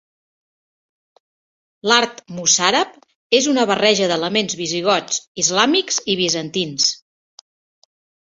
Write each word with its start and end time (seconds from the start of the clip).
L'art 1.89 2.23
mossàrab 2.37 2.95
és 3.41 3.49
una 3.53 3.67
barreja 3.71 4.09
d'elements 4.13 4.57
visigots, 4.63 5.21
islàmics 5.45 6.03
i 6.15 6.15
bizantins. 6.23 6.89